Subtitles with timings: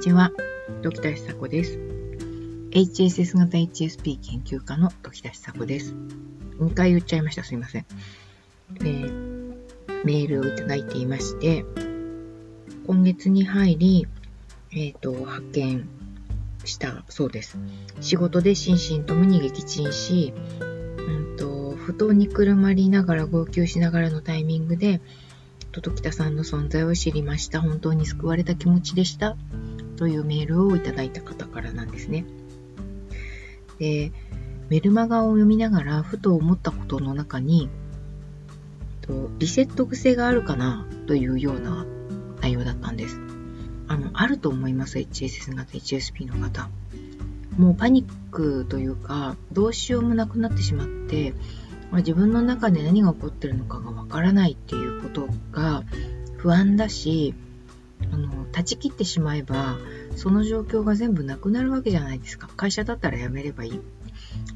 [0.00, 0.32] にちは。
[0.80, 1.78] 時田久子です。
[2.70, 5.94] HSS 型 HSP 研究家の時田久子です。
[6.58, 7.44] 2回言っちゃいました。
[7.44, 7.86] すいません。
[8.76, 9.54] えー、
[10.04, 11.66] メールをいただいていまして、
[12.86, 14.06] 今月に入り、
[14.72, 15.86] えっ、ー、と、発見
[16.64, 17.58] したそうです。
[18.00, 25.02] 仕事で心身ともに撃沈し、うんと、布団にくるまりながら号泣しながらのタイミングで、
[25.72, 27.60] と時田さんの存在を知りました。
[27.60, 29.36] 本当に救われた気持ちでした。
[30.00, 32.24] というメールをいただいた方からなんですね。
[33.78, 34.12] で、
[34.70, 37.68] メルマガを読みながらふと思ったことの中に、
[39.38, 41.84] リセット癖があるかなというような
[42.40, 43.20] 内容だったんです。
[43.88, 44.98] あの、あると思います。
[44.98, 46.70] HSS 型 HSP の方。
[47.58, 51.34] もうパニックというか、どうしようもなくなってしまって、
[51.92, 55.82] 自分の中で何が起こってるのかがわからないっていうことが
[56.38, 57.34] 不安だし
[58.12, 59.78] あの断ち切ってしまえば
[60.16, 62.48] その状況が全部なくなるわけじゃないですか。
[62.56, 63.80] 会社だったら辞めればいい。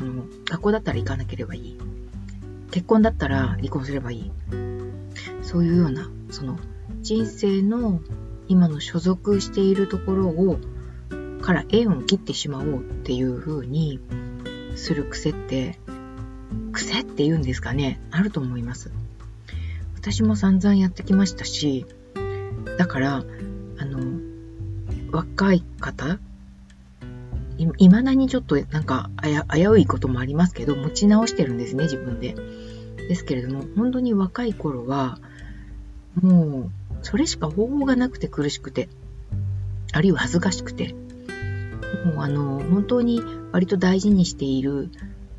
[0.00, 1.78] あの学校だったら行かなければいい。
[2.70, 4.32] 結婚だったら離婚すればいい。
[5.42, 6.58] そういうようなその
[7.02, 8.00] 人生の
[8.48, 10.58] 今の所属しているところを
[11.40, 13.98] から縁を切ってしまおうっていう風に
[14.76, 15.78] する癖って
[16.72, 18.90] 癖って言うんですかね、あると思います。
[19.96, 21.86] 私も散々やってきましたし、
[22.78, 23.24] だから、
[23.78, 24.20] あの、
[25.12, 26.18] 若い方、
[27.78, 29.10] いまだにちょっとなんか
[29.52, 32.34] 危ういこともありますけど、持ち直してるんですね、自分で。
[33.08, 35.18] ですけれども、本当に若い頃は、
[36.20, 36.70] もう、
[37.02, 38.88] それしか方法がなくて苦しくて、
[39.92, 40.94] あるいは恥ずかしくて、
[42.04, 43.20] もうあの、本当に
[43.52, 44.90] 割と大事にしている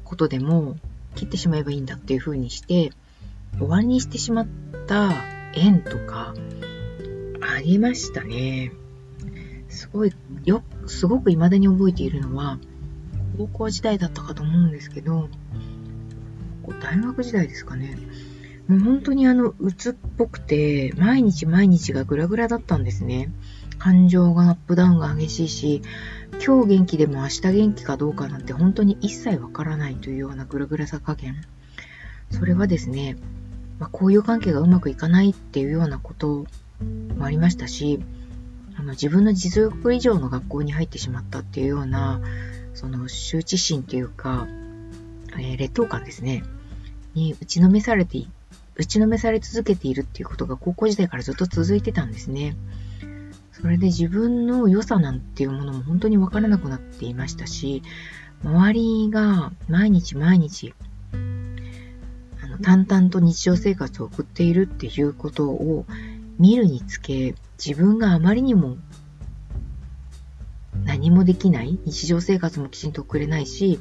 [0.03, 0.75] ことでも、
[1.15, 2.91] 切ってしまえばいいんだっていう風にして
[3.57, 4.47] 終わりにしてしまっ
[4.87, 5.11] た
[5.53, 6.33] 縁とか
[7.61, 8.71] ありましたね。
[9.69, 10.11] すごい、
[10.45, 12.57] よ、すごく未だに覚えているのは、
[13.37, 15.29] 高校時代だったかと思うんですけど、
[16.81, 17.99] 大学時代ですかね。
[18.67, 23.31] もう本当にあの、鬱っぽくて、毎日毎日がグラグラだったんですね。
[23.77, 25.81] 感情がアップダウンが激しいし、
[26.43, 31.35] 今日元気でも明日元気かどうかなんて本当に一切わからないというようなぐるぐるさ加減。
[32.31, 33.17] それはですね、
[33.77, 36.47] まあ、交友関係がうまくいかないっていうようなこと
[37.17, 37.99] もありましたし、
[38.75, 42.21] あの自分の実力以上の学校に入ってしまったっていうような、
[42.73, 44.47] その羞恥心というか、
[45.33, 46.43] えー、劣等感ですね、
[47.13, 48.25] に打ちのめされて、
[48.75, 52.55] 打ちのめされ続けているっていうことが高校時代からずっと続いてたんですね。
[53.51, 57.83] それで自分の良さなんていうものも本当にわからなくなっていましたし、
[58.43, 60.73] 周りが毎日毎日、
[61.13, 65.85] あの淡々と日常生活を送っているっていうことを
[66.41, 68.77] 見るにつけ、自分があまりにも
[70.83, 73.79] 何もできない、日常生活もきちんと送れないし、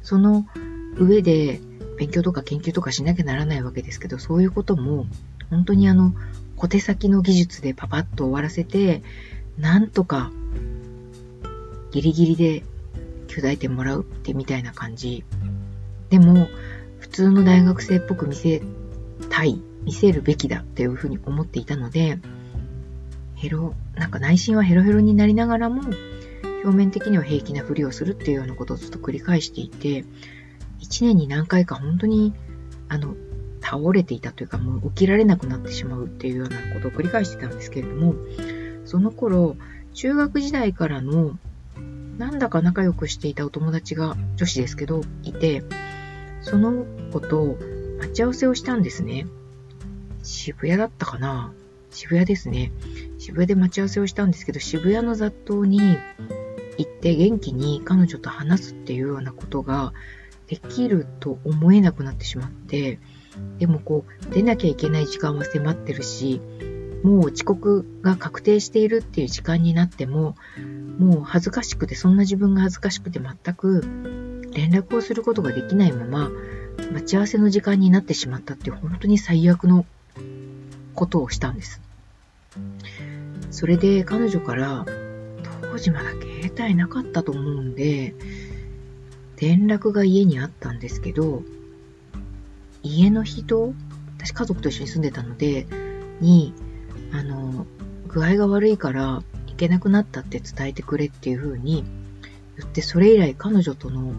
[0.00, 0.46] その
[0.96, 1.60] 上で
[1.98, 5.06] 勉強とか研究とかしなきゃならないわけですけど、そういうことも
[5.50, 6.14] 本当にあの
[6.56, 9.02] 小手先の技術でパパッと終わらせて、
[9.58, 10.30] なんとか
[11.90, 12.62] ギリギリで
[13.26, 15.24] 巨大点もらうってみたいな感じ。
[16.10, 16.46] でも、
[17.00, 18.62] 普通の大学生っぽく見せ
[19.30, 22.18] たい、見せるべきだっていうふうに思っていたので、
[23.34, 25.82] ヘロ、なんか内心はヘロヘロになりながらも、
[26.64, 30.04] 表面的には平気なふりをするっていうようなことをずっと繰り返していて、
[30.78, 32.32] 一年に何回か本当に、
[32.88, 33.16] あの、
[33.60, 38.14] 倒れていたというか、もう起きられなくなってしまうっていうようなことを繰り返してたんですけれども、
[38.84, 39.56] その頃、
[39.94, 41.38] 中学時代からの、
[42.18, 45.64] なんだか仲良くしていたお友達が、女子ですけど、いて、
[46.42, 47.56] その子と
[47.98, 49.26] 待ち合わせをしたんですね。
[50.22, 51.52] 渋谷だったかな？
[51.90, 52.72] 渋谷ですね。
[53.18, 55.80] 渋谷で待ち合わせをしたんですけど、渋谷の雑踏に
[56.78, 59.92] 行って元気に彼女と話すっていうようなことが
[60.46, 62.98] できると思えなくなってしまって、
[63.58, 66.40] でもこう、出なきゃいけない時間は迫ってるし、
[67.02, 70.36] もう遅刻が確定しているっていう時間になっても、
[70.98, 73.80] もう恥ずかしくて、そんな自分が恥ずかしくて全く
[74.52, 76.30] 連絡をすることができないまま、
[76.92, 79.84] 待ち合わせの時間になってしまったって本当に最悪の
[80.94, 81.80] ことをしたんです。
[83.50, 84.86] それで彼女から、
[85.62, 88.14] 当時まだ携帯なかったと思うんで、
[89.40, 91.42] 連絡が家にあったんですけど、
[92.82, 93.74] 家の人、
[94.18, 95.66] 私家族と一緒に住んでたので、
[96.20, 96.54] に、
[97.12, 97.66] あの、
[98.08, 101.84] 具合が悪いから行けなくなったって伝えてくれっていう風に
[102.58, 104.12] 言って、それ以来彼女との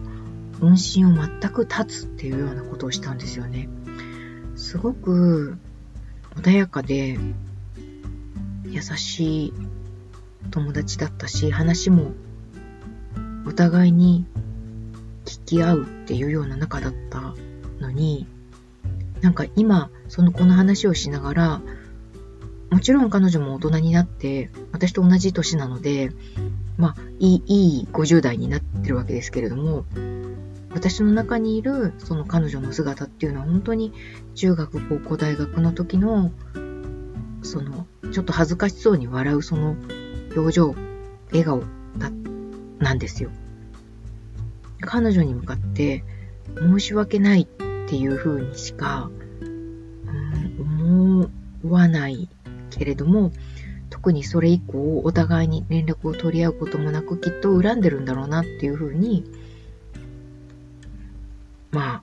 [0.60, 3.68] 音信を全く断つっていうようなことをしたんですよね。
[4.56, 5.58] すごく
[6.36, 7.18] 穏やかで
[8.64, 9.52] 優しい
[10.50, 12.12] 友達だったし、話も
[13.46, 14.26] お互いに
[15.24, 17.34] 聞き合うっていうような仲だった
[17.80, 18.26] のに、
[19.20, 21.62] なんか今、その子の話をしながら、
[22.70, 26.10] もちろん彼女も大人になって、私と同じ年なので、
[26.76, 29.84] まあ、いい、いい50代になってるわけですけれども、
[30.74, 33.92] 私の中にいるその彼女の姿っていうのは本当に
[34.34, 36.32] 中学、高校、大学の時の、
[37.42, 39.76] その、ちょっと恥ずかしそうに笑うその
[40.36, 40.74] 表情、
[41.30, 41.60] 笑顔
[41.96, 42.10] だ、
[42.80, 43.30] なんですよ。
[44.80, 46.04] 彼女に向かって
[46.58, 47.46] 申し訳ないっ
[47.88, 49.10] ていう風にしか、
[49.40, 51.30] うん、
[51.62, 52.28] 思わない
[52.70, 53.30] けれども、
[53.90, 59.24] 特にそれ以降お互いに連絡を取り合うこともなくきっと恨んでるんだろうなっていう風に、
[61.74, 62.02] ま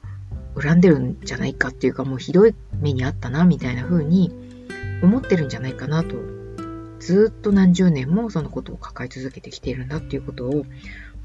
[0.56, 4.31] あ、恨んでるんじゃないかっていうかもうひどい目にあったなみたいな風に
[5.01, 6.15] 思ってるんじゃないかなと、
[7.00, 10.65] ずっと何十年もそのことを抱え続けてきているんだっていうことを、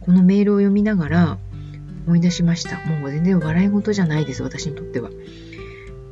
[0.01, 1.39] このメールを読みながら
[2.07, 2.77] 思い出しました。
[2.87, 5.11] もう全然笑い事じゃないです、私にとっては。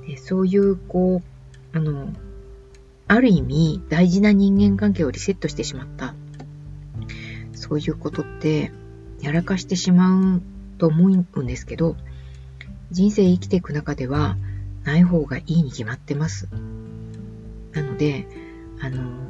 [0.07, 1.23] でそういう、こ
[1.73, 2.13] う、あの、
[3.07, 6.15] ある意味大事な人間関係をリセットしてしまった。
[7.53, 8.73] そういうことって
[9.21, 10.43] やらかしてしまう
[10.79, 11.97] と思うんですけど、
[12.95, 14.37] 人生生きていく中では
[14.85, 16.49] ない方がいいに決まってます。
[17.73, 18.29] なので、
[18.81, 19.25] あの、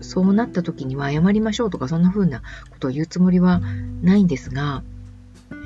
[0.00, 3.60] そうなった時には謝りましょうとかそんな風なことを言うつもりは
[4.02, 4.82] ないんですが、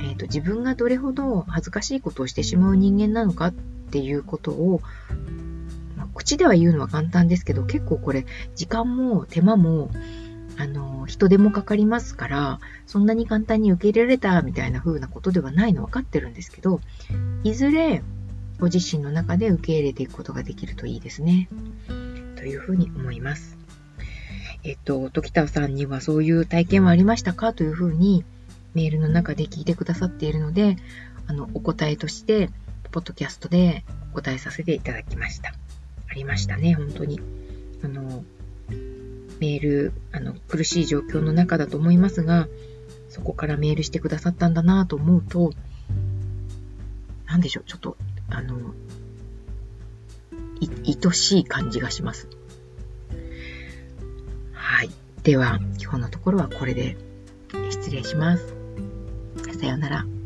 [0.00, 4.82] えーと、自分がどれほど恥ずかしいことをしてしまう人間なのかっていうことを、
[5.96, 9.90] まあ、口では言うのは簡単ですけど結構これ時間も手間も
[10.58, 16.81] あの人手もかかりますからそんなに簡単に受け入れられたみたいな風なことではないの分かってるんですけど
[17.44, 18.02] いずれ
[18.58, 21.49] ご自身の中で受け入れていくことができるといいですね。
[22.37, 23.56] というふうに思います。
[24.64, 27.52] えっと、時田さんにはそういう体験はありましたか？
[27.52, 28.25] というふうに
[28.75, 30.76] メールの中で聞いてくださっているので、
[31.28, 32.50] あの、お答えとして、
[32.90, 35.55] ポッドキャストでお答えさせていただきました。
[36.10, 37.20] ありましたね、本当に。
[37.84, 38.25] あの、
[39.40, 42.49] メール、あの、苦しい状況の中だと思いますが、
[43.08, 45.52] そこからメールしてくださったんだなと思うと、
[47.26, 47.96] なんでしょう、ちょっと
[48.31, 48.75] あの、
[50.61, 52.29] い、愛しい感じがします。
[54.52, 54.90] はい。
[55.23, 56.96] では、今日のところはこれで
[57.70, 58.55] 失礼します。
[59.58, 60.18] さようなら。